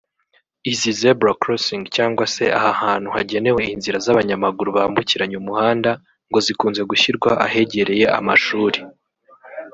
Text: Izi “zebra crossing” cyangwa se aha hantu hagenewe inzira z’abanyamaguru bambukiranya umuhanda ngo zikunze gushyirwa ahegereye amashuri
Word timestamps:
Izi 0.71 0.91
“zebra 0.99 1.33
crossing” 1.41 1.83
cyangwa 1.95 2.25
se 2.35 2.45
aha 2.57 2.71
hantu 2.83 3.07
hagenewe 3.15 3.61
inzira 3.73 3.97
z’abanyamaguru 4.05 4.69
bambukiranya 4.77 5.35
umuhanda 5.41 5.91
ngo 6.29 6.39
zikunze 6.45 6.81
gushyirwa 6.89 7.31
ahegereye 7.45 8.05
amashuri 8.19 8.79